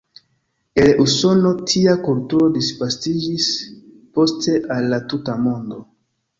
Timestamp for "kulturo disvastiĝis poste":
2.07-4.59